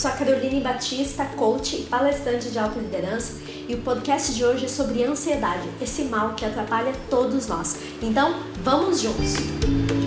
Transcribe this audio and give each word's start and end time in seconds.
sou 0.00 0.10
a 0.10 0.14
Caroline 0.14 0.62
Batista, 0.62 1.26
coach 1.36 1.76
e 1.76 1.82
palestrante 1.82 2.48
de 2.48 2.58
autoliderança, 2.58 3.34
e 3.68 3.74
o 3.74 3.82
podcast 3.82 4.34
de 4.34 4.42
hoje 4.42 4.64
é 4.64 4.68
sobre 4.68 5.04
ansiedade, 5.04 5.68
esse 5.78 6.04
mal 6.04 6.32
que 6.32 6.42
atrapalha 6.42 6.94
todos 7.10 7.46
nós. 7.46 7.76
Então, 8.00 8.34
vamos 8.64 9.02
juntos! 9.02 9.99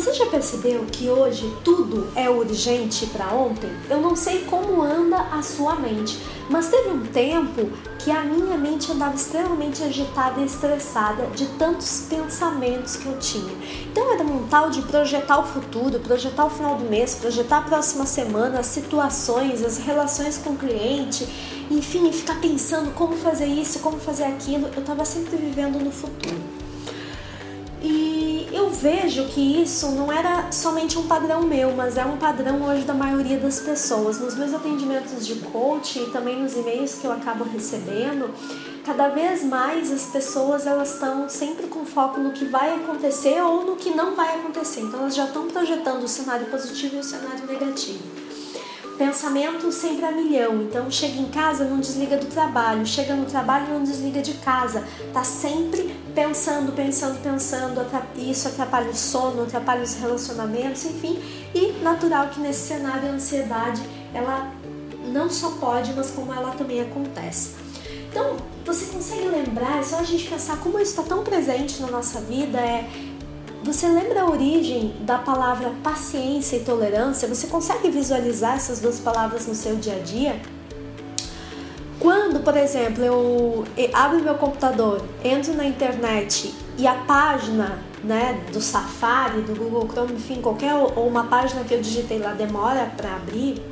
Você 0.00 0.14
já 0.14 0.24
percebeu 0.24 0.86
que 0.90 1.10
hoje 1.10 1.54
tudo 1.62 2.08
é 2.16 2.30
urgente 2.30 3.04
para 3.08 3.34
ontem? 3.34 3.70
Eu 3.90 4.00
não 4.00 4.16
sei 4.16 4.46
como 4.46 4.80
anda 4.80 5.18
a 5.30 5.42
sua 5.42 5.74
mente, 5.74 6.18
mas 6.48 6.70
teve 6.70 6.88
um 6.88 7.04
tempo 7.04 7.68
que 7.98 8.10
a 8.10 8.22
minha 8.22 8.56
mente 8.56 8.90
andava 8.90 9.14
extremamente 9.14 9.82
agitada 9.82 10.40
e 10.40 10.46
estressada 10.46 11.26
de 11.36 11.44
tantos 11.58 12.06
pensamentos 12.08 12.96
que 12.96 13.08
eu 13.08 13.18
tinha. 13.18 13.52
Então 13.92 14.10
era 14.10 14.22
um 14.22 14.48
tal 14.48 14.70
de 14.70 14.80
projetar 14.80 15.38
o 15.38 15.46
futuro, 15.46 16.00
projetar 16.00 16.46
o 16.46 16.50
final 16.50 16.76
do 16.76 16.86
mês, 16.86 17.16
projetar 17.16 17.58
a 17.58 17.62
próxima 17.62 18.06
semana, 18.06 18.60
as 18.60 18.68
situações, 18.68 19.62
as 19.62 19.76
relações 19.76 20.38
com 20.38 20.52
o 20.52 20.56
cliente, 20.56 21.28
enfim, 21.70 22.10
ficar 22.10 22.40
pensando 22.40 22.94
como 22.94 23.18
fazer 23.18 23.48
isso, 23.48 23.80
como 23.80 23.98
fazer 23.98 24.24
aquilo. 24.24 24.66
Eu 24.74 24.80
estava 24.80 25.04
sempre 25.04 25.36
vivendo 25.36 25.78
no 25.78 25.90
futuro. 25.90 26.59
Eu 28.70 28.76
vejo 28.76 29.26
que 29.26 29.60
isso 29.60 29.90
não 29.90 30.12
era 30.12 30.52
somente 30.52 30.96
um 30.96 31.08
padrão 31.08 31.42
meu, 31.42 31.72
mas 31.72 31.96
é 31.96 32.04
um 32.04 32.16
padrão 32.16 32.62
hoje 32.62 32.84
da 32.84 32.94
maioria 32.94 33.36
das 33.36 33.58
pessoas. 33.58 34.20
Nos 34.20 34.36
meus 34.36 34.54
atendimentos 34.54 35.26
de 35.26 35.34
coaching 35.34 36.04
e 36.04 36.10
também 36.12 36.40
nos 36.40 36.54
e-mails 36.54 36.94
que 36.94 37.04
eu 37.04 37.10
acabo 37.10 37.42
recebendo, 37.42 38.32
cada 38.86 39.08
vez 39.08 39.42
mais 39.42 39.90
as 39.90 40.04
pessoas 40.04 40.68
elas 40.68 40.94
estão 40.94 41.28
sempre 41.28 41.66
com 41.66 41.84
foco 41.84 42.20
no 42.20 42.30
que 42.30 42.44
vai 42.44 42.72
acontecer 42.76 43.42
ou 43.42 43.64
no 43.64 43.74
que 43.74 43.90
não 43.90 44.14
vai 44.14 44.36
acontecer. 44.36 44.82
Então 44.82 45.00
elas 45.00 45.16
já 45.16 45.24
estão 45.24 45.48
projetando 45.48 46.04
o 46.04 46.08
cenário 46.08 46.46
positivo 46.46 46.94
e 46.94 47.00
o 47.00 47.04
cenário 47.04 47.44
negativo 47.46 48.29
pensamento 49.00 49.72
sempre 49.72 50.04
a 50.04 50.12
milhão. 50.12 50.60
Então 50.60 50.90
chega 50.90 51.18
em 51.18 51.28
casa, 51.28 51.64
não 51.64 51.80
desliga 51.80 52.18
do 52.18 52.26
trabalho, 52.26 52.84
chega 52.84 53.14
no 53.14 53.24
trabalho, 53.24 53.72
não 53.72 53.82
desliga 53.82 54.20
de 54.20 54.34
casa. 54.34 54.84
Tá 55.10 55.24
sempre 55.24 55.96
pensando, 56.14 56.72
pensando, 56.72 57.18
pensando. 57.22 57.80
Isso 58.14 58.46
atrapalha 58.46 58.90
o 58.90 58.94
sono, 58.94 59.44
atrapalha 59.44 59.82
os 59.82 59.94
relacionamentos, 59.94 60.84
enfim. 60.84 61.18
E 61.54 61.72
natural 61.82 62.28
que 62.28 62.40
nesse 62.40 62.68
cenário 62.68 63.08
a 63.08 63.12
ansiedade 63.12 63.80
ela 64.12 64.52
não 65.06 65.30
só 65.30 65.52
pode, 65.52 65.94
mas 65.94 66.10
como 66.10 66.34
ela 66.34 66.50
também 66.50 66.82
acontece. 66.82 67.54
Então, 68.10 68.36
você 68.66 68.86
consegue 68.86 69.28
lembrar, 69.28 69.78
é 69.78 69.82
só 69.82 70.00
a 70.00 70.02
gente 70.02 70.28
pensar 70.28 70.58
como 70.58 70.78
isso 70.78 70.90
está 70.90 71.02
tão 71.02 71.22
presente 71.24 71.80
na 71.80 71.88
nossa 71.88 72.20
vida, 72.20 72.58
é 72.58 72.88
você 73.62 73.86
lembra 73.86 74.22
a 74.22 74.30
origem 74.30 74.94
da 75.00 75.18
palavra 75.18 75.70
paciência 75.82 76.56
e 76.56 76.60
tolerância? 76.60 77.28
Você 77.28 77.46
consegue 77.46 77.90
visualizar 77.90 78.56
essas 78.56 78.80
duas 78.80 78.98
palavras 78.98 79.46
no 79.46 79.54
seu 79.54 79.76
dia 79.76 79.96
a 79.96 79.98
dia? 79.98 80.40
Quando, 81.98 82.40
por 82.40 82.56
exemplo, 82.56 83.04
eu 83.04 83.64
abro 83.92 84.20
meu 84.20 84.34
computador, 84.36 85.04
entro 85.22 85.52
na 85.52 85.66
internet 85.66 86.54
e 86.78 86.86
a 86.86 86.94
página 86.94 87.78
né, 88.02 88.42
do 88.50 88.60
Safari, 88.62 89.42
do 89.42 89.54
Google 89.54 89.86
Chrome, 89.86 90.14
enfim, 90.14 90.40
qualquer 90.40 90.74
ou 90.74 91.06
uma 91.06 91.24
página 91.24 91.62
que 91.62 91.74
eu 91.74 91.82
digitei 91.82 92.18
lá 92.18 92.32
demora 92.32 92.90
para 92.96 93.16
abrir, 93.16 93.62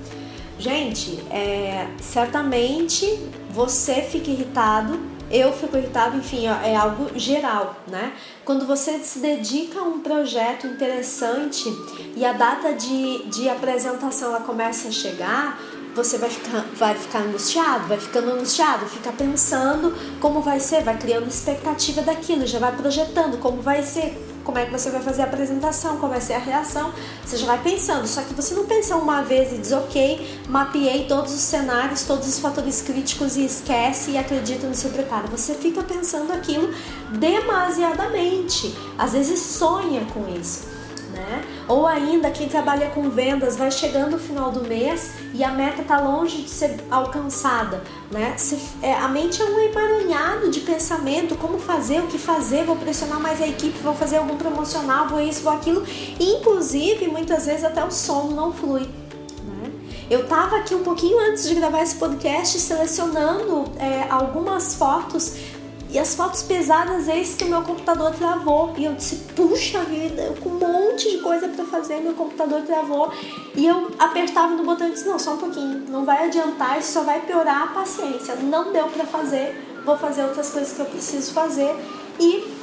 gente, 0.59 1.19
é, 1.31 1.89
certamente 1.99 3.19
você 3.51 4.03
fica 4.03 4.31
irritado 4.31 5.01
eu 5.31 5.53
fico 5.53 5.77
irritado, 5.77 6.17
enfim, 6.17 6.47
é 6.47 6.75
algo 6.75 7.11
geral, 7.19 7.77
né? 7.87 8.13
Quando 8.45 8.67
você 8.67 8.99
se 9.01 9.19
dedica 9.19 9.81
a 9.81 9.83
um 9.83 10.01
projeto 10.01 10.67
interessante 10.67 11.69
e 12.17 12.25
a 12.25 12.33
data 12.33 12.73
de, 12.73 13.25
de 13.27 13.49
apresentação 13.49 14.29
ela 14.29 14.41
começa 14.41 14.89
a 14.89 14.91
chegar, 14.91 15.61
você 15.95 16.17
vai 16.17 16.31
ficar, 16.31 16.65
vai 16.75 16.95
ficar 16.95 17.21
angustiado, 17.21 17.89
vai 17.89 17.99
ficando 17.99 18.31
angustiado, 18.31 18.87
fica 18.87 19.13
pensando 19.13 19.95
como 20.21 20.41
vai 20.41 20.61
ser, 20.61 20.83
vai 20.83 20.97
criando 20.97 21.27
expectativa 21.27 22.03
daquilo, 22.03 22.47
já 22.47 22.59
vai 22.59 22.75
projetando 22.77 23.39
como 23.39 23.61
vai 23.61 23.83
ser, 23.83 24.17
como 24.49 24.59
é 24.59 24.65
que 24.65 24.73
você 24.73 24.89
vai 24.89 25.03
fazer 25.03 25.21
a 25.21 25.25
apresentação, 25.27 25.99
qual 25.99 26.11
vai 26.11 26.23
ser 26.23 26.33
a 26.33 26.39
reação. 26.39 26.91
Você 27.23 27.37
já 27.37 27.45
vai 27.45 27.59
pensando, 27.59 28.07
só 28.07 28.23
que 28.23 28.33
você 28.33 28.55
não 28.55 28.65
pensa 28.65 28.97
uma 28.97 29.21
vez 29.21 29.53
e 29.53 29.59
diz, 29.59 29.73
ok, 29.73 30.41
mapeei 30.49 31.05
todos 31.05 31.35
os 31.35 31.41
cenários, 31.41 32.05
todos 32.05 32.27
os 32.27 32.39
fatores 32.39 32.81
críticos 32.81 33.37
e 33.37 33.45
esquece 33.45 34.13
e 34.13 34.17
acredita 34.17 34.67
no 34.67 34.75
seu 34.75 34.89
preparo. 34.89 35.29
Você 35.29 35.53
fica 35.53 35.83
pensando 35.83 36.33
aquilo 36.33 36.73
demasiadamente. 37.11 38.75
Às 38.97 39.13
vezes 39.13 39.39
sonha 39.39 40.07
com 40.15 40.27
isso 40.35 40.78
né? 41.19 41.45
Ou 41.67 41.87
ainda 41.87 42.31
quem 42.31 42.49
trabalha 42.49 42.91
com 42.91 43.11
vendas 43.11 43.57
vai 43.57 43.71
chegando 43.71 44.13
no 44.13 44.19
final 44.19 44.51
do 44.51 44.63
mês 44.63 45.15
e 45.35 45.43
a 45.43 45.51
meta 45.51 45.83
está 45.83 46.01
longe 46.01 46.43
de 46.43 46.49
ser 46.49 46.77
alcançada, 46.91 47.83
né? 48.11 48.35
Se, 48.37 48.59
é, 48.83 48.95
a 48.95 49.09
mente 49.09 49.43
é 49.43 49.45
um 49.45 49.59
emaranhado 49.59 50.51
de 50.51 50.61
pensamento, 50.61 51.37
como 51.37 51.59
fazer, 51.59 52.01
o 52.01 52.07
que 52.07 52.19
fazer, 52.19 52.65
vou 52.65 52.77
pressionar 52.77 53.21
mais 53.21 53.43
a 53.43 53.47
equipe, 53.47 53.79
vou 53.81 53.95
fazer 53.95 54.19
algum 54.19 54.37
promocional, 54.37 55.09
vou 55.09 55.21
isso, 55.21 55.43
vou 55.43 55.53
aquilo. 55.53 55.85
Inclusive, 56.21 57.09
muitas 57.09 57.47
vezes 57.47 57.65
até 57.65 57.85
o 57.85 57.91
sono 57.91 58.35
não 58.35 58.53
flui. 58.53 58.83
Né? 58.83 59.73
Eu 60.09 60.21
estava 60.21 60.57
aqui 60.57 60.75
um 60.75 60.83
pouquinho 60.85 61.19
antes 61.31 61.49
de 61.49 61.55
gravar 61.55 61.83
esse 61.83 61.97
podcast 61.97 62.59
selecionando 62.61 63.65
é, 63.79 64.07
algumas 64.09 64.75
fotos 64.75 65.58
e 65.91 65.99
as 65.99 66.15
fotos 66.15 66.43
pesadas, 66.43 67.09
eis 67.09 67.35
que 67.35 67.45
o 67.45 67.49
meu 67.49 67.63
computador 67.63 68.13
travou. 68.13 68.75
E 68.77 68.85
eu 68.85 68.95
disse, 68.95 69.17
puxa 69.35 69.81
vida, 69.85 70.23
eu 70.23 70.35
com 70.35 70.51
um 70.51 70.59
monte 70.59 71.11
de 71.11 71.19
coisa 71.19 71.49
para 71.49 71.65
fazer, 71.65 72.01
meu 72.01 72.13
computador 72.13 72.63
travou. 72.63 73.11
E 73.55 73.67
eu 73.67 73.91
apertava 73.99 74.55
no 74.55 74.65
botão 74.65 74.89
e 74.89 74.93
disse, 74.93 75.09
não, 75.09 75.19
só 75.19 75.35
um 75.35 75.39
pouquinho, 75.39 75.85
não 75.89 76.05
vai 76.05 76.27
adiantar, 76.27 76.79
isso 76.79 76.93
só 76.93 77.03
vai 77.03 77.21
piorar 77.21 77.63
a 77.63 77.67
paciência. 77.69 78.37
Não 78.37 78.73
deu 78.73 78.87
para 78.89 79.07
fazer, 79.07 79.81
vou 79.85 79.97
fazer 79.97 80.25
outras 80.25 80.51
coisas 80.51 80.73
que 80.75 80.81
eu 80.81 80.87
preciso 80.87 81.33
fazer. 81.33 81.75
E 82.21 82.58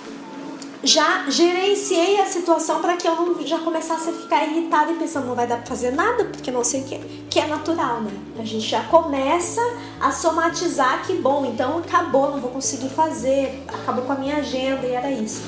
já 0.85 1.29
gerenciei 1.29 2.19
a 2.21 2.25
situação 2.25 2.81
para 2.81 2.95
que 2.95 3.07
eu 3.07 3.15
não 3.15 3.45
já 3.45 3.59
começasse 3.59 4.09
a 4.09 4.13
ficar 4.13 4.45
irritada 4.45 4.91
e 4.91 4.95
pensando 4.95 5.27
não 5.27 5.35
vai 5.35 5.47
dar 5.47 5.57
para 5.57 5.65
fazer 5.65 5.91
nada 5.91 6.25
porque 6.25 6.51
não 6.51 6.63
sei 6.63 6.81
o 6.81 6.83
que, 6.83 6.99
que 7.29 7.39
é 7.39 7.47
natural, 7.47 8.01
né? 8.01 8.11
A 8.39 8.45
gente 8.45 8.67
já 8.67 8.83
começa 8.83 9.61
a 9.99 10.11
somatizar 10.11 11.05
que 11.05 11.13
bom, 11.13 11.45
então 11.45 11.79
acabou, 11.79 12.31
não 12.31 12.39
vou 12.39 12.51
conseguir 12.51 12.89
fazer, 12.89 13.63
acabou 13.67 14.05
com 14.05 14.13
a 14.13 14.15
minha 14.15 14.37
agenda 14.37 14.85
e 14.85 14.91
era 14.91 15.11
isso. 15.11 15.43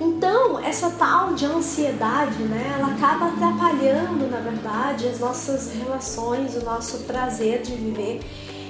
Então, 0.00 0.58
essa 0.58 0.90
tal 0.90 1.34
de 1.34 1.46
ansiedade, 1.46 2.42
né, 2.42 2.74
ela 2.76 2.92
acaba 2.92 3.26
atrapalhando, 3.26 4.28
na 4.28 4.38
verdade, 4.38 5.06
as 5.06 5.20
nossas 5.20 5.72
relações, 5.72 6.56
o 6.56 6.64
nosso 6.64 6.98
prazer 7.04 7.62
de 7.62 7.72
viver 7.74 8.20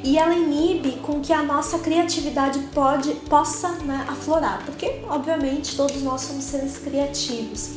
e 0.05 0.19
ela 0.19 0.35
inibe 0.35 0.99
com 1.03 1.21
que 1.21 1.33
a 1.33 1.43
nossa 1.43 1.79
criatividade 1.79 2.59
pode, 2.75 3.15
possa 3.29 3.71
né, 3.71 4.05
aflorar, 4.07 4.63
porque 4.67 5.01
obviamente 5.09 5.75
todos 5.75 6.03
nós 6.03 6.21
somos 6.21 6.45
seres 6.45 6.77
criativos. 6.77 7.71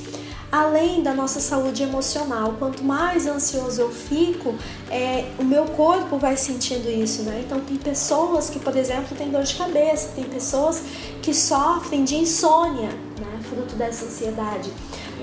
Além 0.51 1.01
da 1.03 1.13
nossa 1.13 1.39
saúde 1.39 1.83
emocional, 1.83 2.55
quanto 2.59 2.83
mais 2.83 3.27
ansioso 3.27 3.81
eu 3.81 3.91
fico, 3.91 4.55
é, 4.89 5.25
o 5.39 5.43
meu 5.43 5.65
corpo 5.65 6.17
vai 6.17 6.37
sentindo 6.37 6.89
isso, 6.89 7.23
né? 7.23 7.43
Então 7.45 7.59
tem 7.59 7.75
pessoas 7.75 8.49
que, 8.49 8.57
por 8.57 8.75
exemplo, 8.75 9.15
têm 9.17 9.29
dor 9.29 9.43
de 9.43 9.55
cabeça, 9.55 10.09
tem 10.15 10.23
pessoas 10.23 10.81
que 11.21 11.33
sofrem 11.33 12.05
de 12.05 12.15
insônia, 12.15 12.89
né? 13.19 13.39
Fruto 13.49 13.75
dessa 13.75 14.05
ansiedade. 14.05 14.71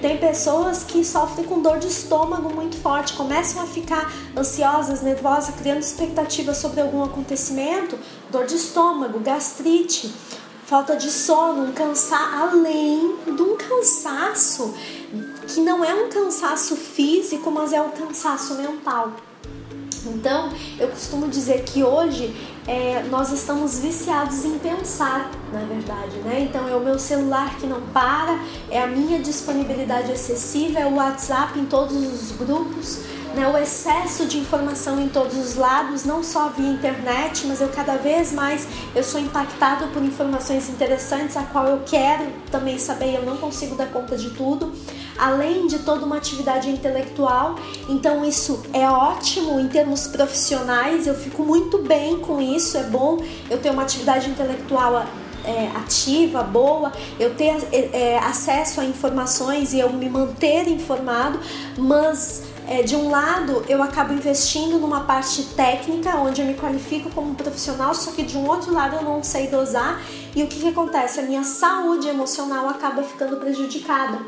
Tem 0.05 0.19
pessoas 0.19 0.85
que 0.85 1.03
sofrem 1.03 1.47
com 1.47 1.63
dor 1.63 1.79
de 1.79 1.87
estômago 1.87 2.55
muito 2.55 2.77
forte, 2.77 3.15
começam 3.15 3.63
a 3.63 3.67
ficar 3.67 4.13
ansiosas, 4.37 5.01
nervosas, 5.01 5.55
criando 5.55 5.81
expectativas 5.81 6.59
sobre 6.59 6.83
algum 6.83 7.03
acontecimento, 7.03 7.99
dor 8.31 8.45
de 8.45 8.55
estômago, 8.55 9.19
gastrite, 9.21 10.15
falta 10.67 10.95
de 10.95 11.11
sono, 11.11 11.71
um 11.71 11.73
cansaço, 11.73 12.37
além 12.37 13.17
de 13.35 13.43
um 13.43 13.56
cansaço 13.56 14.75
que 15.49 15.62
não 15.62 15.83
é 15.83 15.95
um 15.95 16.11
cansaço 16.11 16.77
físico, 16.77 17.50
mas 17.50 17.73
é 17.73 17.81
um 17.81 17.89
cansaço 17.89 18.57
mental. 18.57 19.11
Então, 20.09 20.51
eu 20.79 20.89
costumo 20.89 21.29
dizer 21.29 21.62
que 21.65 21.83
hoje 21.83 22.35
é, 22.67 23.03
nós 23.11 23.33
estamos 23.33 23.79
viciados 23.79 24.45
em 24.45 24.59
pensar, 24.59 25.31
na 25.53 25.61
verdade, 25.61 26.17
né? 26.25 26.47
Então, 26.49 26.69
é 26.69 26.75
o 26.75 26.81
meu 26.81 26.99
celular 26.99 27.56
que 27.59 27.67
não 27.67 27.81
para, 27.93 28.39
é 28.71 28.83
a 28.83 28.87
minha 28.87 29.21
disponibilidade 29.21 30.12
excessiva, 30.12 30.79
é 30.79 30.87
o 30.87 30.95
WhatsApp 30.95 31.59
em 31.59 31.67
todos 31.67 31.97
os 31.97 32.33
grupos, 32.33 33.01
né? 33.35 33.49
o 33.49 33.59
excesso 33.59 34.27
de 34.27 34.39
informação 34.39 35.01
em 35.01 35.09
todos 35.09 35.37
os 35.37 35.56
lados, 35.56 36.05
não 36.05 36.23
só 36.23 36.49
via 36.49 36.69
internet, 36.69 37.47
mas 37.47 37.61
eu 37.61 37.69
cada 37.69 37.97
vez 37.97 38.33
mais 38.33 38.67
eu 38.95 39.03
sou 39.03 39.21
impactado 39.21 39.89
por 39.89 40.03
informações 40.03 40.69
interessantes, 40.69 41.37
a 41.37 41.43
qual 41.43 41.67
eu 41.67 41.83
quero 41.85 42.27
também 42.50 42.79
saber, 42.79 43.17
eu 43.17 43.25
não 43.25 43.37
consigo 43.37 43.75
dar 43.75 43.87
conta 43.87 44.17
de 44.17 44.31
tudo 44.31 44.73
além 45.19 45.66
de 45.66 45.78
toda 45.81 46.05
uma 46.05 46.16
atividade 46.16 46.70
intelectual. 46.70 47.56
Então 47.88 48.25
isso 48.25 48.62
é 48.72 48.88
ótimo 48.88 49.58
em 49.61 49.69
termos 49.69 50.06
profissionais, 50.06 51.06
eu 51.06 51.14
fico 51.14 51.43
muito 51.43 51.78
bem 51.78 52.19
com 52.19 52.40
isso, 52.40 52.76
é 52.76 52.84
bom 52.84 53.19
eu 53.50 53.58
ter 53.58 53.70
uma 53.70 53.82
atividade 53.82 54.28
intelectual 54.28 55.05
é, 55.44 55.69
ativa, 55.76 56.43
boa, 56.43 56.93
eu 57.20 57.34
ter 57.34 57.55
é, 57.72 58.19
acesso 58.19 58.81
a 58.81 58.84
informações 58.84 59.72
e 59.72 59.81
eu 59.81 59.93
me 59.93 60.08
manter 60.08 60.66
informado, 60.69 61.38
mas 61.76 62.44
é, 62.66 62.82
de 62.82 62.96
um 62.96 63.11
lado, 63.11 63.62
eu 63.69 63.82
acabo 63.82 64.14
investindo 64.14 64.78
numa 64.78 65.02
parte 65.02 65.43
técnica, 65.55 66.16
onde 66.16 66.40
eu 66.40 66.46
me 66.46 66.55
qualifico 66.55 67.11
como 67.11 67.34
profissional, 67.34 67.94
só 67.94 68.11
que 68.12 68.22
de 68.22 68.38
um 68.38 68.49
outro 68.49 68.72
lado 68.72 68.96
eu 68.96 69.02
não 69.02 69.22
sei 69.22 69.49
dosar. 69.49 70.00
E 70.34 70.43
o 70.43 70.46
que, 70.46 70.61
que 70.61 70.69
acontece? 70.69 71.20
A 71.20 71.22
minha 71.22 71.44
saúde 71.44 72.08
emocional 72.08 72.69
acaba 72.69 73.02
ficando 73.02 73.37
prejudicada. 73.37 74.19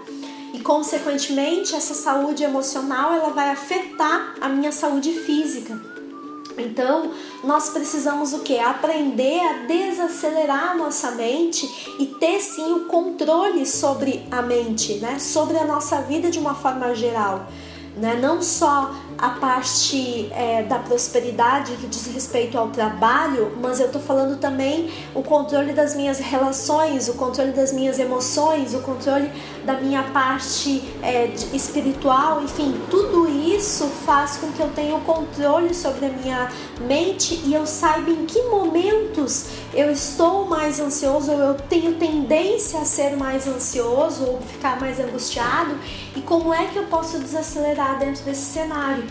Consequentemente, 0.67 1.77
essa 1.77 1.95
saúde 1.95 2.43
emocional 2.43 3.13
ela 3.13 3.29
vai 3.29 3.51
afetar 3.51 4.35
a 4.41 4.49
minha 4.49 4.73
saúde 4.73 5.13
física. 5.13 5.81
Então, 6.59 7.13
nós 7.45 7.69
precisamos 7.69 8.33
o 8.33 8.41
que? 8.41 8.59
Aprender 8.59 9.39
a 9.43 9.67
desacelerar 9.67 10.73
a 10.73 10.75
nossa 10.75 11.13
mente 11.13 11.95
e 12.01 12.07
ter 12.07 12.41
sim 12.41 12.73
o 12.73 12.87
controle 12.87 13.65
sobre 13.65 14.27
a 14.29 14.43
mente, 14.43 14.95
né? 14.95 15.21
Sobre 15.21 15.57
a 15.57 15.65
nossa 15.65 16.01
vida 16.01 16.33
de 16.33 16.41
uma 16.41 16.57
forma 16.57 16.93
geral 16.97 17.47
né? 17.97 18.19
não 18.21 18.43
só 18.43 18.95
a 19.19 19.31
parte 19.31 20.31
é, 20.33 20.63
da 20.63 20.79
prosperidade 20.79 21.73
que 21.77 21.87
diz 21.87 22.07
respeito 22.07 22.59
ao 22.59 22.69
trabalho, 22.69 23.57
mas 23.61 23.81
eu 23.81 23.87
estou 23.87 24.01
falando 24.01 24.39
também 24.39 24.91
o 25.15 25.23
controle 25.23 25.73
das 25.73 25.97
minhas 25.97 26.19
relações, 26.19 27.09
o 27.09 27.15
controle 27.15 27.53
das 27.53 27.73
minhas 27.73 27.99
emoções, 27.99 28.75
o 28.75 28.81
controle 28.81 29.31
da 29.65 29.75
minha 29.75 30.03
parte 30.03 30.83
é, 31.03 31.33
espiritual, 31.53 32.43
enfim, 32.43 32.79
tudo 32.91 33.29
isso 33.29 33.87
faz 34.05 34.37
com 34.37 34.53
que 34.53 34.61
eu 34.61 34.69
tenha 34.69 34.95
o 34.95 35.01
controle 35.01 35.75
sobre 35.75 36.07
a 36.07 36.11
minha 36.11 36.53
mente 36.81 37.41
e 37.45 37.55
eu 37.55 37.67
saiba 37.67 38.11
em 38.11 38.27
que 38.27 38.43
momentos 38.43 39.47
eu 39.73 39.91
estou 39.91 40.47
mais 40.47 40.79
ansioso 40.79 41.33
ou 41.33 41.39
eu 41.39 41.55
tenho 41.55 41.95
tendência 41.95 42.81
a 42.81 42.85
ser 42.85 43.17
mais 43.17 43.47
ansioso 43.47 44.25
ou 44.25 44.41
ficar 44.41 44.79
mais 44.79 45.01
angustiado 45.01 45.75
e 46.15 46.21
como 46.21 46.53
é 46.53 46.67
que 46.67 46.77
eu 46.77 46.85
posso 46.85 47.19
desacelerar 47.19 47.86
dentro 47.95 48.25
desse 48.25 48.53
cenário. 48.53 49.05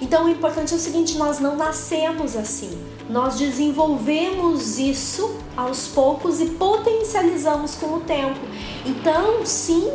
Então 0.00 0.26
o 0.26 0.28
importante 0.28 0.72
é 0.72 0.76
o 0.76 0.80
seguinte: 0.80 1.16
nós 1.16 1.40
não 1.40 1.56
nascemos 1.56 2.36
assim, 2.36 2.70
nós 3.08 3.36
desenvolvemos 3.36 4.78
isso 4.78 5.36
aos 5.56 5.88
poucos 5.88 6.40
e 6.40 6.46
potencializamos 6.46 7.74
com 7.74 7.94
o 7.94 8.00
tempo. 8.00 8.38
Então, 8.86 9.44
sim, 9.44 9.90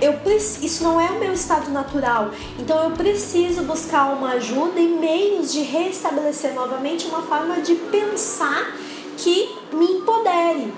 eu 0.00 0.14
isso 0.62 0.82
não 0.82 1.00
é 1.00 1.10
o 1.10 1.18
meu 1.18 1.32
estado 1.32 1.70
natural. 1.70 2.30
Então 2.58 2.82
eu 2.84 2.90
preciso 2.92 3.62
buscar 3.64 4.12
uma 4.14 4.32
ajuda 4.32 4.80
e 4.80 4.88
meios 4.88 5.52
de 5.52 5.62
restabelecer 5.62 6.54
novamente 6.54 7.06
uma 7.06 7.22
forma 7.22 7.60
de 7.60 7.74
pensar 7.74 8.74
que 9.16 9.54
me 9.72 9.84
empodere 9.84 10.72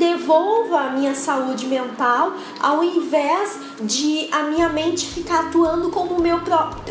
devolva 0.00 0.80
a 0.80 0.90
minha 0.90 1.14
saúde 1.14 1.66
mental, 1.66 2.32
ao 2.58 2.82
invés 2.82 3.58
de 3.82 4.28
a 4.32 4.44
minha 4.44 4.70
mente 4.70 5.06
ficar 5.06 5.40
atuando 5.48 5.90
como 5.90 6.14
o 6.14 6.22
meu 6.22 6.40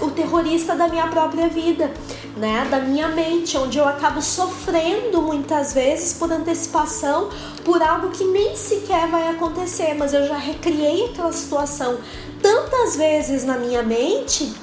o 0.01 0.11
terrorista 0.11 0.75
da 0.75 0.87
minha 0.87 1.07
própria 1.07 1.49
vida, 1.49 1.91
né? 2.37 2.67
Da 2.69 2.79
minha 2.79 3.07
mente, 3.07 3.57
onde 3.57 3.79
eu 3.79 3.87
acabo 3.87 4.21
sofrendo 4.21 5.23
muitas 5.23 5.73
vezes 5.73 6.13
por 6.13 6.31
antecipação 6.31 7.29
por 7.65 7.81
algo 7.81 8.11
que 8.11 8.23
nem 8.23 8.55
sequer 8.55 9.07
vai 9.07 9.27
acontecer, 9.29 9.95
mas 9.95 10.13
eu 10.13 10.27
já 10.27 10.37
recriei 10.37 11.05
aquela 11.05 11.33
situação 11.33 11.97
tantas 12.43 12.95
vezes 12.95 13.43
na 13.43 13.57
minha 13.57 13.81
mente 13.81 14.53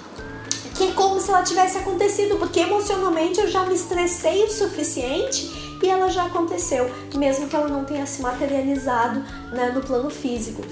que 0.76 0.84
é 0.84 0.92
como 0.92 1.18
se 1.18 1.30
ela 1.30 1.42
tivesse 1.42 1.78
acontecido, 1.78 2.36
porque 2.36 2.60
emocionalmente 2.60 3.40
eu 3.40 3.48
já 3.48 3.64
me 3.64 3.74
estressei 3.74 4.44
o 4.44 4.50
suficiente 4.50 5.65
e 5.82 5.88
ela 5.88 6.08
já 6.08 6.26
aconteceu, 6.26 6.90
mesmo 7.14 7.48
que 7.48 7.56
ela 7.56 7.68
não 7.68 7.84
tenha 7.84 8.06
se 8.06 8.22
materializado 8.22 9.22
né, 9.52 9.70
no 9.74 9.80
plano 9.80 10.10
físico. 10.10 10.62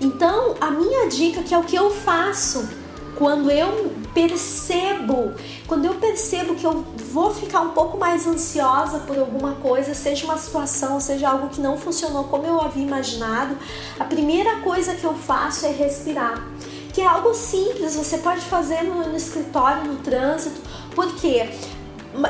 Então, 0.00 0.54
a 0.60 0.70
minha 0.70 1.08
dica, 1.08 1.42
que 1.42 1.54
é 1.54 1.58
o 1.58 1.62
que 1.62 1.76
eu 1.76 1.90
faço 1.90 2.68
quando 3.16 3.50
eu 3.50 3.92
percebo, 4.14 5.32
quando 5.66 5.84
eu 5.84 5.94
percebo 5.94 6.54
que 6.54 6.64
eu 6.64 6.84
vou 7.12 7.32
ficar 7.32 7.60
um 7.60 7.70
pouco 7.70 7.96
mais 7.96 8.26
ansiosa 8.26 8.98
por 9.00 9.16
alguma 9.18 9.52
coisa, 9.56 9.94
seja 9.94 10.24
uma 10.24 10.36
situação, 10.36 10.98
seja 10.98 11.28
algo 11.28 11.48
que 11.48 11.60
não 11.60 11.78
funcionou 11.78 12.24
como 12.24 12.44
eu 12.46 12.60
havia 12.60 12.84
imaginado, 12.84 13.56
a 13.98 14.04
primeira 14.04 14.60
coisa 14.60 14.94
que 14.94 15.04
eu 15.04 15.14
faço 15.14 15.66
é 15.66 15.70
respirar. 15.70 16.42
Que 16.92 17.00
é 17.00 17.06
algo 17.06 17.32
simples, 17.32 17.94
você 17.94 18.18
pode 18.18 18.40
fazer 18.40 18.82
no, 18.82 19.08
no 19.08 19.16
escritório, 19.16 19.84
no 19.84 19.96
trânsito, 19.96 20.60
porque 20.94 21.48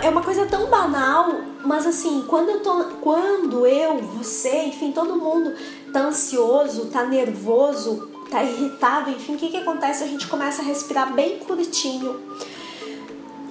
é 0.02 0.08
uma 0.08 0.22
coisa 0.22 0.46
tão 0.46 0.68
banal, 0.68 1.40
mas 1.64 1.86
assim, 1.86 2.24
quando 2.26 2.50
eu 2.50 2.60
tô, 2.60 2.84
quando 3.00 3.66
eu, 3.66 3.98
você, 3.98 4.64
enfim, 4.64 4.92
todo 4.92 5.16
mundo 5.16 5.54
tá 5.92 6.00
ansioso, 6.00 6.86
tá 6.86 7.04
nervoso, 7.04 8.08
tá 8.30 8.42
irritado, 8.42 9.10
enfim, 9.10 9.34
o 9.34 9.38
que 9.38 9.48
que 9.48 9.56
acontece? 9.56 10.02
A 10.02 10.06
gente 10.06 10.26
começa 10.26 10.62
a 10.62 10.64
respirar 10.64 11.12
bem 11.14 11.38
curtinho 11.38 12.20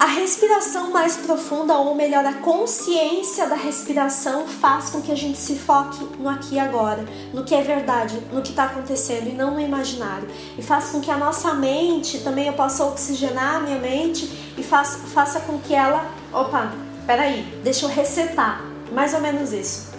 a 0.02 0.06
respiração 0.08 0.90
mais 0.90 1.16
profunda, 1.16 1.75
ou 1.78 1.94
melhor, 1.94 2.25
a 2.25 2.34
consciência 2.34 3.46
da 3.46 3.54
respiração, 3.54 4.48
faz 4.48 4.90
com 4.90 5.00
que 5.00 5.12
a 5.12 5.16
gente 5.16 5.38
se 5.38 5.54
foque 5.54 6.04
no 6.18 6.28
aqui 6.28 6.56
e 6.56 6.60
agora, 6.60 7.06
no 7.31 7.44
que 7.44 7.54
é 7.54 7.62
verdade, 7.62 8.19
no 8.34 8.42
que 8.42 8.50
está 8.50 8.63
acontecendo 8.63 9.30
e 9.30 9.34
não 9.34 9.52
no 9.52 9.62
imaginário. 9.62 10.28
E 10.58 10.63
faz 10.63 10.90
com 10.90 11.00
que 11.00 11.12
a 11.12 11.18
nossa 11.18 11.54
mente, 11.54 12.18
também 12.22 12.48
eu 12.48 12.54
possa 12.54 12.84
oxigenar 12.84 13.58
a 13.58 13.60
minha 13.60 13.78
mente 13.78 14.25
e 14.58 14.63
faz, 14.63 14.96
faça 15.13 15.40
com 15.42 15.60
que 15.60 15.75
ela. 15.75 16.04
Opa, 16.34 16.74
peraí, 17.12 17.44
deixa 17.62 17.86
eu 17.86 17.90
resetar. 17.90 18.63
Mais 18.94 19.13
ou 19.13 19.19
menos 19.19 19.52
isso. 19.52 19.92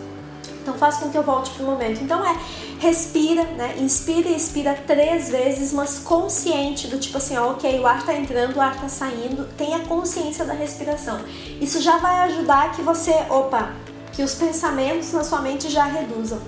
Então 0.62 0.74
faz 0.74 0.96
com 0.96 1.10
que 1.10 1.18
eu 1.18 1.22
volte 1.22 1.50
para 1.50 1.62
o 1.62 1.66
momento. 1.66 2.02
Então 2.02 2.24
é 2.24 2.38
respira, 2.78 3.44
né? 3.44 3.76
Inspira 3.78 4.28
e 4.28 4.36
expira 4.36 4.74
três 4.86 5.28
vezes, 5.28 5.72
mas 5.72 5.98
consciente 5.98 6.86
do 6.88 6.98
tipo 6.98 7.18
assim, 7.18 7.36
ó, 7.36 7.50
ok, 7.50 7.80
o 7.80 7.86
ar 7.86 8.04
tá 8.04 8.14
entrando, 8.14 8.56
o 8.56 8.60
ar 8.60 8.80
tá 8.80 8.88
saindo, 8.88 9.46
tenha 9.58 9.80
consciência 9.80 10.44
da 10.44 10.54
respiração. 10.54 11.20
Isso 11.60 11.82
já 11.82 11.98
vai 11.98 12.20
ajudar 12.30 12.72
que 12.72 12.80
você, 12.80 13.12
opa, 13.28 13.72
que 14.12 14.22
os 14.22 14.34
pensamentos 14.34 15.12
na 15.12 15.22
sua 15.22 15.40
mente 15.42 15.68
já 15.68 15.84
reduzam. 15.84 16.40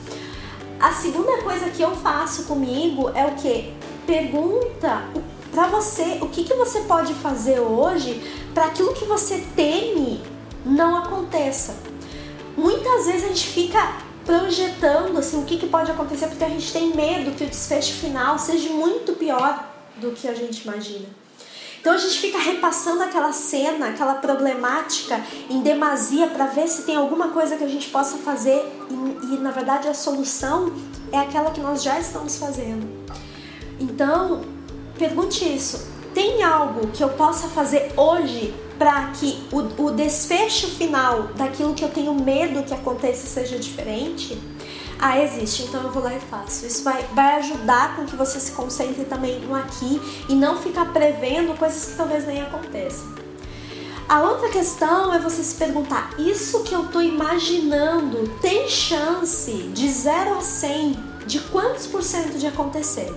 A 0.81 0.93
segunda 0.93 1.43
coisa 1.43 1.69
que 1.71 1.83
eu 1.83 1.95
faço 1.97 2.45
comigo 2.45 3.11
é 3.15 3.27
o 3.27 3.33
que? 3.33 3.75
Pergunta 4.07 5.03
para 5.53 5.67
você 5.69 6.19
o 6.21 6.29
que, 6.29 6.45
que 6.45 6.55
você 6.55 6.81
pode 6.81 7.15
fazer 7.15 7.61
hoje 7.61 8.21
para 8.53 8.67
aquilo 8.67 8.93
que 8.93 9.05
você 9.05 9.45
teme 9.55 10.34
não 10.65 10.97
aconteça. 10.97 11.77
Muitas 12.57 13.07
vezes 13.07 13.25
a 13.25 13.29
gente 13.29 13.49
fica 13.49 13.97
projetando 14.25 15.19
assim 15.19 15.41
o 15.41 15.45
que, 15.45 15.59
que 15.59 15.67
pode 15.67 15.91
acontecer 15.91 16.29
porque 16.29 16.45
a 16.45 16.49
gente 16.49 16.73
tem 16.73 16.95
medo 16.95 17.33
que 17.33 17.45
o 17.45 17.49
desfecho 17.49 17.95
final 17.95 18.39
seja 18.39 18.71
muito 18.71 19.13
pior 19.13 19.69
do 19.97 20.13
que 20.13 20.27
a 20.27 20.35
gente 20.35 20.63
imagina. 20.63 21.07
Então 21.81 21.93
a 21.93 21.99
gente 21.99 22.19
fica 22.19 22.39
repassando 22.39 23.03
aquela 23.03 23.31
cena, 23.33 23.89
aquela 23.89 24.15
problemática 24.15 25.21
em 25.51 25.61
demasia 25.61 26.29
para 26.29 26.47
ver 26.47 26.67
se 26.67 26.85
tem 26.85 26.97
alguma 26.97 27.29
coisa 27.29 27.57
que 27.57 27.65
a 27.65 27.69
gente 27.69 27.91
possa 27.91 28.17
fazer 28.17 28.65
e, 28.89 29.35
e 29.35 29.39
na 29.39 29.51
verdade 29.51 29.87
a 29.87 29.93
solução 29.93 30.73
é 31.13 31.19
aquela 31.19 31.51
que 31.51 31.61
nós 31.61 31.83
já 31.83 32.01
estamos 32.01 32.39
fazendo. 32.39 32.89
Então, 33.79 34.41
pergunte 34.99 35.45
isso. 35.45 35.87
Tem 36.15 36.43
algo 36.43 36.87
que 36.89 37.05
eu 37.05 37.11
possa 37.11 37.49
fazer 37.49 37.93
hoje 37.99 38.55
para 38.79 39.07
que 39.13 39.43
o, 39.53 39.85
o 39.85 39.91
desfecho 39.91 40.69
final 40.69 41.29
daquilo 41.37 41.75
que 41.75 41.85
eu 41.85 41.91
tenho 41.91 42.15
medo 42.15 42.63
que 42.63 42.75
aconteça 42.75 43.27
seja 43.27 43.59
diferente, 43.59 44.39
ah, 44.99 45.21
existe, 45.21 45.65
então 45.65 45.83
eu 45.83 45.91
vou 45.91 46.03
lá 46.03 46.15
e 46.15 46.21
faço. 46.21 46.67
Isso 46.67 46.83
vai, 46.83 47.03
vai 47.15 47.37
ajudar 47.37 47.97
com 47.97 48.05
que 48.05 48.17
você 48.17 48.41
se 48.41 48.53
concentre 48.53 49.05
também 49.05 49.41
no 49.41 49.55
aqui 49.55 50.01
e 50.29 50.35
não 50.35 50.57
ficar 50.57 50.93
prevendo 50.93 51.57
coisas 51.59 51.91
que 51.91 51.97
talvez 51.97 52.27
nem 52.27 52.41
aconteçam. 52.41 53.15
A 54.09 54.23
outra 54.23 54.51
questão 54.51 55.13
é 55.15 55.19
você 55.19 55.43
se 55.43 55.55
perguntar: 55.57 56.15
isso 56.19 56.63
que 56.63 56.75
eu 56.75 56.85
estou 56.85 57.03
imaginando 57.03 58.29
tem 58.41 58.69
chance 58.69 59.51
de 59.51 59.89
0 59.89 60.39
a 60.39 60.41
100 60.41 61.15
de 61.27 61.41
quantos 61.41 61.87
por 61.87 62.03
cento 62.03 62.39
de 62.39 62.47
acontecer? 62.47 63.13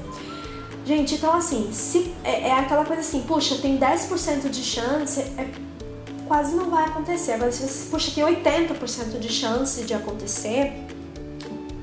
Gente, 0.87 1.15
então 1.15 1.33
assim, 1.33 1.69
se 1.73 2.13
é, 2.23 2.47
é 2.47 2.53
aquela 2.53 2.85
coisa 2.85 3.01
assim, 3.01 3.19
puxa, 3.23 3.55
tem 3.57 3.77
10% 3.77 4.49
de 4.49 4.63
chance, 4.63 5.19
é, 5.19 5.51
quase 6.25 6.55
não 6.55 6.69
vai 6.69 6.85
acontecer. 6.85 7.33
Agora, 7.33 7.51
se 7.51 7.67
você 7.67 7.89
puxa, 7.89 8.09
tem 8.15 8.23
80% 8.23 9.19
de 9.19 9.27
chance 9.27 9.83
de 9.83 9.93
acontecer, 9.93 10.71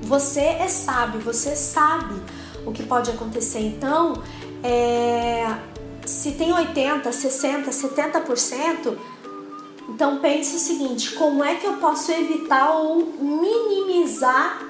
você 0.01 0.41
é 0.41 0.69
sábio, 0.69 1.21
você 1.21 1.55
sabe 1.55 2.15
o 2.65 2.73
que 2.73 2.83
pode 2.83 3.11
acontecer. 3.11 3.61
Então, 3.61 4.23
é, 4.63 5.55
se 6.07 6.33
tem 6.33 6.55
80, 6.55 7.13
60, 7.13 7.71
70%, 7.71 8.97
então 9.91 10.17
pense 10.21 10.57
o 10.57 10.59
seguinte: 10.59 11.13
como 11.13 11.45
é 11.45 11.57
que 11.57 11.67
eu 11.67 11.75
posso 11.75 12.11
evitar 12.11 12.71
ou 12.71 13.05
minimizar 13.21 14.63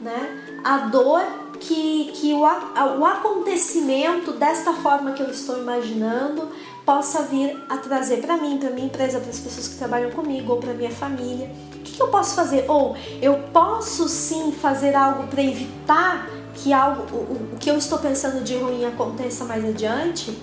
né, 0.00 0.60
a 0.64 0.78
dor 0.86 1.43
que, 1.66 2.12
que 2.14 2.34
o, 2.34 2.40
o 2.40 3.04
acontecimento 3.04 4.32
desta 4.32 4.72
forma 4.74 5.12
que 5.12 5.22
eu 5.22 5.30
estou 5.30 5.58
imaginando 5.58 6.48
possa 6.84 7.22
vir 7.22 7.58
a 7.68 7.78
trazer 7.78 8.18
para 8.18 8.36
mim, 8.36 8.58
para 8.58 8.70
minha 8.70 8.86
empresa, 8.86 9.18
para 9.18 9.30
as 9.30 9.40
pessoas 9.40 9.68
que 9.68 9.76
trabalham 9.76 10.10
comigo 10.10 10.52
ou 10.52 10.58
para 10.58 10.74
minha 10.74 10.90
família. 10.90 11.50
O 11.76 11.78
que, 11.78 11.92
que 11.92 12.02
eu 12.02 12.08
posso 12.08 12.34
fazer? 12.34 12.66
Ou 12.68 12.94
eu 13.22 13.38
posso 13.52 14.08
sim 14.08 14.52
fazer 14.52 14.94
algo 14.94 15.26
para 15.28 15.42
evitar 15.42 16.28
que 16.54 16.72
algo, 16.72 17.02
o, 17.14 17.54
o 17.54 17.56
que 17.58 17.70
eu 17.70 17.78
estou 17.78 17.98
pensando 17.98 18.44
de 18.44 18.56
ruim 18.56 18.84
aconteça 18.84 19.44
mais 19.44 19.64
adiante? 19.64 20.36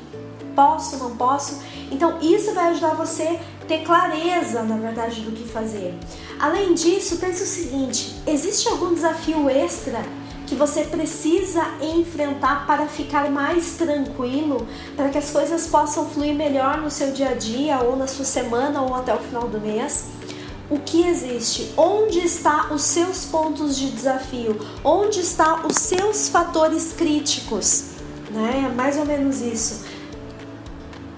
Posso, 0.56 0.98
não 0.98 1.16
posso? 1.16 1.62
Então 1.92 2.18
isso 2.20 2.54
vai 2.54 2.72
ajudar 2.72 2.96
você 2.96 3.40
a 3.62 3.66
ter 3.66 3.84
clareza, 3.84 4.64
na 4.64 4.76
verdade, 4.76 5.22
do 5.22 5.32
que 5.32 5.48
fazer. 5.48 5.94
Além 6.40 6.74
disso, 6.74 7.18
pense 7.18 7.44
o 7.44 7.46
seguinte: 7.46 8.16
existe 8.26 8.68
algum 8.68 8.94
desafio 8.94 9.50
extra 9.50 10.04
que 10.52 10.56
você 10.56 10.84
precisa 10.84 11.66
enfrentar 11.82 12.68
para 12.68 12.86
ficar 12.86 13.32
mais 13.32 13.76
tranquilo, 13.78 14.68
para 14.98 15.08
que 15.08 15.18
as 15.18 15.32
coisas 15.32 15.66
possam 15.68 16.10
fluir 16.10 16.36
melhor 16.36 16.78
no 16.78 16.92
seu 16.92 17.14
dia 17.14 17.30
a 17.30 17.34
dia, 17.34 17.80
ou 17.80 17.96
na 17.96 18.06
sua 18.06 18.26
semana, 18.26 18.82
ou 18.82 18.94
até 18.94 19.16
o 19.16 19.20
final 19.20 19.48
do 19.48 19.62
mês? 19.62 20.10
o 20.70 20.80
que 20.80 21.06
existe, 21.06 21.74
onde 21.76 22.20
está 22.20 22.72
os 22.74 22.84
seus 22.84 23.26
pontos 23.26 23.78
de 23.78 23.92
desafio, 23.92 24.58
onde 24.86 25.20
estão 25.20 25.68
os 25.68 25.76
seus 25.76 26.30
fatores 26.30 26.94
críticos, 26.94 27.88
né? 28.30 28.68
É 28.72 28.74
mais 28.74 28.98
ou 28.98 29.06
menos 29.06 29.42
isso. 29.42 29.84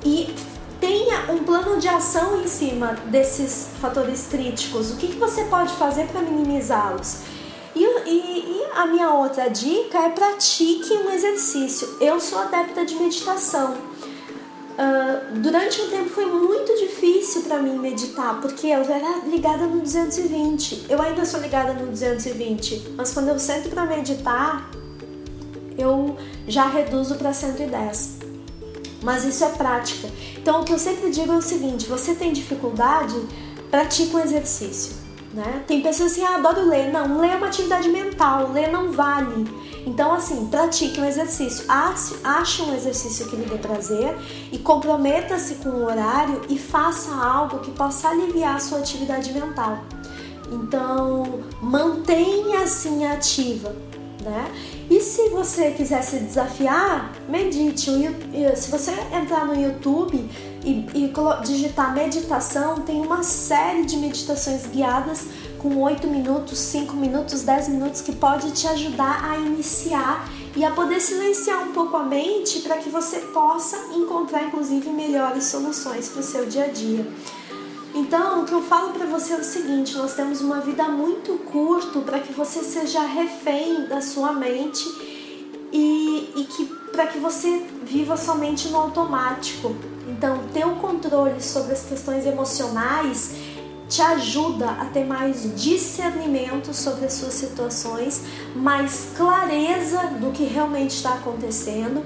E 0.04 0.34
tenha 0.80 1.32
um 1.32 1.44
plano 1.44 1.80
de 1.80 1.88
ação 1.88 2.42
em 2.42 2.48
cima 2.48 2.98
desses 3.12 3.70
fatores 3.80 4.26
críticos. 4.28 4.92
O 4.92 4.96
que, 4.96 5.10
que 5.10 5.20
você 5.20 5.44
pode 5.44 5.72
fazer 5.74 6.08
para 6.08 6.22
minimizá-los? 6.22 7.33
E, 7.76 7.84
e, 7.84 8.60
e, 8.60 8.66
a 8.76 8.86
minha 8.86 9.14
outra 9.14 9.50
dica 9.50 9.98
é 9.98 10.10
pratique 10.10 10.94
um 10.94 11.10
exercício. 11.12 11.98
Eu 12.00 12.20
sou 12.20 12.40
adepta 12.40 12.86
de 12.86 12.96
meditação. 12.96 13.76
Uh, 14.74 15.40
durante 15.40 15.82
um 15.82 15.90
tempo 15.90 16.10
foi 16.10 16.26
muito 16.26 16.76
difícil 16.80 17.44
para 17.44 17.62
mim 17.62 17.78
meditar, 17.78 18.42
porque 18.42 18.68
eu 18.68 18.82
era 18.82 19.20
ligada 19.28 19.66
no 19.66 19.82
220. 19.82 20.86
Eu 20.90 21.02
ainda 21.02 21.26
sou 21.26 21.40
ligada 21.40 21.74
no 21.74 21.88
220, 21.88 22.94
mas 22.96 23.14
quando 23.14 23.28
eu 23.28 23.40
sento 23.40 23.70
para 23.70 23.86
meditar, 23.86 24.70
eu 25.78 26.16
já 26.48 26.68
reduzo 26.68 27.16
para 27.16 27.34
110. 27.34 28.20
Mas 29.04 29.26
isso 29.26 29.44
é 29.44 29.50
prática. 29.50 30.08
Então 30.38 30.62
o 30.62 30.64
que 30.64 30.74
eu 30.74 30.80
sempre 30.80 31.10
digo 31.12 31.34
é 31.34 31.38
o 31.38 31.42
seguinte: 31.42 31.88
você 31.88 32.16
tem 32.16 32.32
dificuldade, 32.34 33.16
pratique 33.70 34.16
um 34.16 34.20
exercício. 34.20 35.03
Né? 35.34 35.64
Tem 35.66 35.82
pessoas 35.82 36.12
assim, 36.12 36.24
ah, 36.24 36.36
adoro 36.36 36.70
ler. 36.70 36.92
Não, 36.92 37.20
ler 37.20 37.32
é 37.32 37.36
uma 37.36 37.48
atividade 37.48 37.90
mental, 37.90 38.52
ler 38.52 38.72
não 38.72 38.92
vale. 38.92 39.48
Então, 39.86 40.14
assim, 40.14 40.46
pratique 40.46 41.02
um 41.02 41.06
exercício, 41.06 41.66
ache 41.68 42.62
um 42.62 42.74
exercício 42.74 43.28
que 43.28 43.36
lhe 43.36 43.46
dê 43.46 43.58
prazer 43.58 44.16
e 44.52 44.60
comprometa-se 44.60 45.56
com 45.56 45.70
o 45.70 45.86
horário 45.86 46.42
e 46.50 46.58
faça 46.58 47.14
algo 47.16 47.60
que 47.60 47.72
possa 47.72 48.10
aliviar 48.10 48.56
a 48.56 48.60
sua 48.60 48.80
atividade 48.80 49.34
mental. 49.34 49.80
Então, 50.52 51.42
mantenha 51.60 52.62
assim 52.62 53.06
ativa, 53.06 53.76
né? 54.22 54.52
E 54.90 55.00
se 55.02 55.30
você 55.30 55.72
quiser 55.72 56.04
se 56.04 56.18
desafiar, 56.18 57.12
medite. 57.28 57.90
Se 58.56 58.70
você 58.70 58.92
entrar 59.12 59.46
no 59.46 59.60
YouTube 59.60 60.30
e, 60.64 60.86
e 60.96 61.14
digitar 61.44 61.94
meditação, 61.94 62.80
tem 62.82 63.02
uma 63.02 63.24
série 63.24 63.86
de 63.86 63.98
meditações 63.98 64.66
guiadas 64.66 65.28
com 65.60 65.82
8 65.82 66.08
minutos, 66.08 66.58
5 66.58 66.96
minutos, 66.96 67.42
10 67.42 67.70
minutos 67.70 68.02
que 68.02 68.16
pode 68.16 68.52
te 68.52 68.68
ajudar 68.68 69.30
a 69.32 69.38
iniciar 69.38 70.28
e 70.56 70.64
a 70.64 70.72
poder 70.72 71.00
silenciar 71.00 71.64
um 71.64 71.74
pouco 71.74 71.98
a 71.98 72.04
mente 72.04 72.60
para 72.60 72.78
que 72.78 72.90
você 72.90 73.20
possa 73.20 73.78
encontrar 73.94 74.44
inclusive 74.44 74.90
melhores 74.90 75.46
soluções 75.46 76.10
para 76.10 76.20
o 76.22 76.24
seu 76.24 76.46
dia 76.46 76.66
a 76.66 76.68
dia. 76.68 77.06
Então, 77.96 78.42
o 78.42 78.46
que 78.46 78.54
eu 78.54 78.62
falo 78.62 78.92
para 78.92 79.06
você 79.06 79.34
é 79.34 79.38
o 79.38 79.44
seguinte: 79.44 79.96
nós 79.96 80.14
temos 80.14 80.42
uma 80.42 80.60
vida 80.60 80.84
muito 80.86 81.38
curta 81.52 82.00
para 82.00 82.20
que 82.20 82.34
você 82.34 82.64
seja 82.64 83.02
refém 83.02 83.86
da 83.86 84.02
sua 84.02 84.34
mente 84.34 84.84
e, 85.72 86.32
e 86.36 86.46
que 86.46 86.66
para 86.92 87.08
que 87.08 87.20
você 87.20 87.66
viva 87.84 88.18
somente 88.18 88.68
no 88.70 88.78
automático. 88.78 89.93
Então, 90.24 90.40
ter 90.54 90.66
o 90.66 90.76
controle 90.76 91.42
sobre 91.42 91.74
as 91.74 91.84
questões 91.84 92.26
emocionais 92.26 93.34
te 93.90 94.02
ajuda 94.02 94.70
a 94.70 94.86
ter 94.86 95.04
mais 95.04 95.54
discernimento 95.62 96.74
sobre 96.74 97.08
as 97.08 97.12
suas 97.12 97.34
situações, 97.34 98.22
mais 98.56 99.10
clareza 99.18 100.00
do 100.22 100.32
que 100.32 100.46
realmente 100.46 100.92
está 100.92 101.16
acontecendo, 101.16 102.06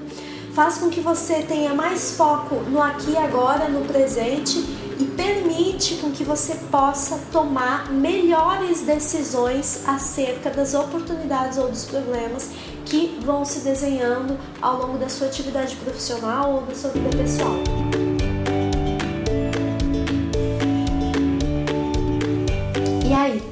faz 0.52 0.78
com 0.78 0.88
que 0.88 1.00
você 1.00 1.42
tenha 1.42 1.72
mais 1.74 2.16
foco 2.16 2.56
no 2.56 2.82
aqui 2.82 3.12
e 3.12 3.16
agora, 3.16 3.68
no 3.68 3.84
presente 3.84 4.58
e 4.98 5.04
permite 5.16 5.94
com 5.98 6.10
que 6.10 6.24
você 6.24 6.56
possa 6.72 7.20
tomar 7.30 7.88
melhores 7.92 8.80
decisões 8.80 9.84
acerca 9.86 10.50
das 10.50 10.74
oportunidades 10.74 11.56
ou 11.56 11.68
dos 11.68 11.84
problemas 11.84 12.50
que 12.84 13.16
vão 13.22 13.44
se 13.44 13.60
desenhando 13.60 14.36
ao 14.60 14.76
longo 14.76 14.98
da 14.98 15.08
sua 15.08 15.28
atividade 15.28 15.76
profissional 15.76 16.54
ou 16.54 16.62
da 16.62 16.74
sua 16.74 16.90
vida 16.90 17.10
pessoal. 17.16 18.07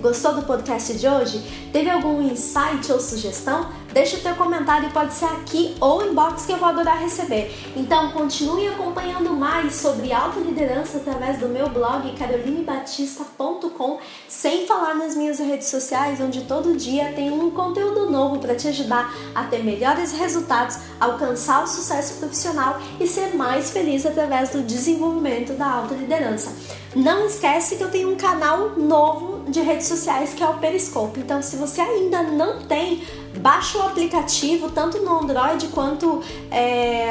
Gostou 0.07 0.35
do 0.35 0.43
podcast 0.43 0.95
de 0.95 1.09
hoje? 1.09 1.43
Teve 1.73 1.91
algum 1.91 2.23
insight 2.23 2.93
ou 2.93 3.01
sugestão? 3.01 3.69
Deixa 3.93 4.17
o 4.17 4.21
teu 4.21 4.37
comentário, 4.37 4.89
pode 4.93 5.13
ser 5.13 5.25
aqui 5.25 5.75
ou 5.81 6.07
inbox 6.07 6.47
que 6.47 6.53
eu 6.53 6.59
vou 6.59 6.69
adorar 6.69 7.01
receber. 7.01 7.53
Então 7.75 8.13
continue 8.13 8.69
acompanhando 8.69 9.31
mais 9.31 9.75
sobre 9.75 10.13
autoliderança 10.13 10.99
através 10.99 11.41
do 11.41 11.49
meu 11.49 11.69
blog 11.71 12.15
carolinebatista.com, 12.17 13.99
sem 14.29 14.65
falar 14.65 14.95
nas 14.95 15.17
minhas 15.17 15.41
redes 15.41 15.67
sociais, 15.67 16.21
onde 16.21 16.43
todo 16.43 16.77
dia 16.77 17.13
tem 17.13 17.33
um 17.33 17.51
conteúdo 17.51 18.09
novo 18.09 18.39
para 18.39 18.55
te 18.55 18.69
ajudar 18.69 19.13
a 19.35 19.43
ter 19.45 19.65
melhores 19.65 20.13
resultados, 20.13 20.79
alcançar 21.01 21.65
o 21.65 21.67
sucesso 21.67 22.21
profissional 22.21 22.79
e 23.01 23.09
ser 23.09 23.35
mais 23.35 23.73
feliz 23.73 24.07
através 24.07 24.51
do 24.51 24.63
desenvolvimento 24.63 25.55
da 25.55 25.67
autoliderança. 25.67 26.55
Não 26.95 27.27
esquece 27.27 27.77
que 27.77 27.83
eu 27.83 27.91
tenho 27.91 28.13
um 28.13 28.17
canal 28.17 28.71
novo 28.77 29.36
de 29.49 29.61
redes 29.61 29.87
sociais 29.87 30.35
que 30.35 30.43
é 30.43 30.49
o 30.49 30.55
Periscope. 30.55 31.21
Então, 31.21 31.43
se 31.43 31.57
você 31.57 31.81
ainda 31.81 32.23
não 32.23 32.63
tem, 32.63 33.03
baixa 33.39 33.79
o 33.79 33.83
aplicativo 33.83 34.71
tanto 34.71 34.99
no 35.03 35.21
Android 35.21 35.69
quanto 35.69 36.23
é, 36.51 37.09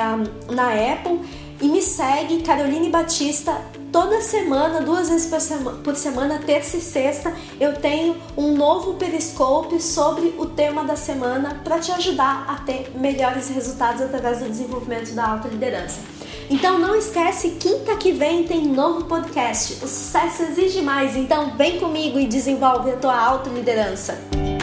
na 0.52 0.74
Apple 0.94 1.20
e 1.62 1.68
me 1.68 1.82
segue, 1.82 2.42
Caroline 2.42 2.90
Batista. 2.90 3.62
Toda 3.92 4.20
semana, 4.20 4.82
duas 4.82 5.08
vezes 5.08 5.28
por 5.28 5.40
semana, 5.40 5.78
por 5.78 5.96
semana, 5.96 6.40
terça 6.40 6.76
e 6.76 6.82
sexta, 6.82 7.34
eu 7.62 7.74
tenho 7.80 8.18
um 8.36 8.54
novo 8.54 8.96
Periscope 8.96 9.82
sobre 9.82 10.36
o 10.38 10.46
tema 10.48 10.84
da 10.84 10.98
semana 10.98 11.62
para 11.64 11.80
te 11.80 11.94
ajudar 11.94 12.46
a 12.46 12.56
ter 12.56 12.92
melhores 12.94 13.50
resultados 13.50 14.02
através 14.02 14.40
do 14.40 14.50
desenvolvimento 14.50 15.14
da 15.14 15.26
autoliderança. 15.30 16.15
Então 16.50 16.78
não 16.78 16.96
esquece, 16.96 17.58
quinta 17.60 17.96
que 17.96 18.12
vem 18.12 18.44
tem 18.44 18.66
novo 18.66 19.06
podcast. 19.06 19.84
O 19.84 19.88
sucesso 19.88 20.44
exige 20.44 20.82
mais, 20.82 21.16
então 21.16 21.56
vem 21.58 21.80
comigo 21.80 22.20
e 22.20 22.28
desenvolve 22.28 22.92
a 22.92 22.98
tua 22.98 23.20
autoliderança. 23.20 24.14
liderança 24.14 24.56